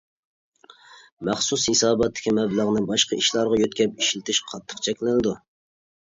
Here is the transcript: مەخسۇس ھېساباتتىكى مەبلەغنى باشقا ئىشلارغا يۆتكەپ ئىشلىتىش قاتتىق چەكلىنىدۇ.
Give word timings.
مەخسۇس 1.27 1.65
ھېساباتتىكى 1.71 2.33
مەبلەغنى 2.37 2.81
باشقا 2.91 3.19
ئىشلارغا 3.19 3.59
يۆتكەپ 3.59 4.01
ئىشلىتىش 4.05 4.39
قاتتىق 4.53 4.81
چەكلىنىدۇ. 4.89 5.35